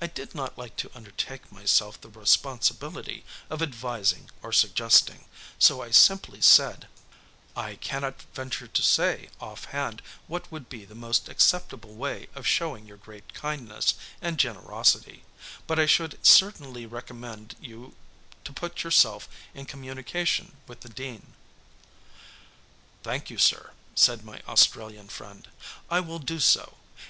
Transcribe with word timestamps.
I 0.00 0.06
did 0.06 0.34
not 0.34 0.56
like 0.56 0.76
to 0.76 0.90
undertake 0.94 1.52
myself 1.52 2.00
the 2.00 2.08
responsibility 2.08 3.22
of 3.50 3.60
advising 3.60 4.30
or 4.40 4.50
suggesting, 4.50 5.26
so 5.58 5.82
I 5.82 5.90
simply 5.90 6.40
said: 6.40 6.88
"I 7.54 7.74
cannot 7.76 8.22
venture 8.32 8.66
to 8.66 8.82
say, 8.82 9.28
offhand, 9.38 10.00
what 10.26 10.50
would 10.50 10.70
be 10.70 10.86
the 10.86 10.94
most 10.94 11.28
acceptable 11.28 11.94
way 11.96 12.28
of 12.34 12.46
showing 12.46 12.86
your 12.86 12.96
great 12.96 13.34
kindness 13.34 13.92
and 14.22 14.38
generosity, 14.38 15.24
but 15.66 15.78
I 15.78 15.84
should 15.84 16.18
certainly 16.24 16.86
recommend 16.86 17.56
you 17.60 17.94
to 18.44 18.54
put 18.54 18.84
yourself 18.84 19.28
in 19.52 19.66
communication 19.66 20.56
with 20.66 20.80
the 20.80 20.88
dean." 20.88 21.34
"Thank 23.02 23.28
you, 23.28 23.36
sir," 23.36 23.72
said 23.94 24.24
my 24.24 24.40
Australian 24.48 25.08
friend, 25.08 25.46
"I 25.90 26.00
will 26.00 26.20
do 26.20 26.40
so. 26.40 26.78